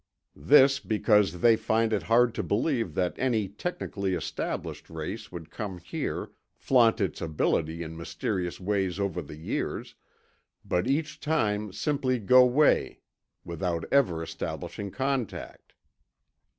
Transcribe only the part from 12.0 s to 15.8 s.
go way without ever establishing contact."